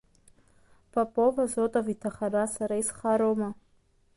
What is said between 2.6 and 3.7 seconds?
исхароума?